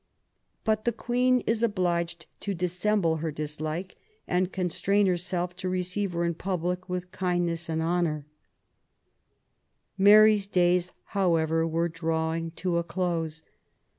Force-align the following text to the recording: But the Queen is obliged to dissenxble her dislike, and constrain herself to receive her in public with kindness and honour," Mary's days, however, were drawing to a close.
But 0.63 0.83
the 0.85 0.91
Queen 0.91 1.41
is 1.41 1.61
obliged 1.61 2.25
to 2.39 2.55
dissenxble 2.55 3.19
her 3.19 3.29
dislike, 3.29 3.97
and 4.27 4.51
constrain 4.51 5.05
herself 5.05 5.55
to 5.57 5.69
receive 5.69 6.13
her 6.13 6.23
in 6.23 6.33
public 6.33 6.89
with 6.89 7.11
kindness 7.11 7.69
and 7.69 7.83
honour," 7.83 8.25
Mary's 9.99 10.47
days, 10.47 10.91
however, 11.03 11.67
were 11.67 11.87
drawing 11.87 12.49
to 12.65 12.77
a 12.79 12.83
close. 12.83 13.43